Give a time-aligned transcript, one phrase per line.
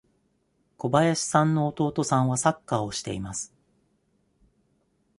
[0.77, 3.53] 小林さんの弟さんはサッカーをしています。